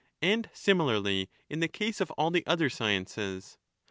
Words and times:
And 0.23 0.49
similarly 0.51 1.29
in 1.47 1.59
the 1.59 1.67
case 1.67 2.01
of 2.01 2.09
all 2.17 2.31
the 2.31 2.43
other 2.47 2.71
sciences. 2.71 3.59